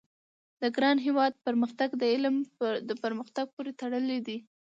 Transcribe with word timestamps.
د 0.61 0.63
ګران 0.75 0.97
هېواد 1.05 1.33
پرمختګ 1.45 1.89
د 1.97 2.03
علم 2.13 2.35
د 2.89 2.91
پرمختګ 3.03 3.45
پوري 3.55 3.73
تړلی 3.81 4.19
دی 4.27 4.37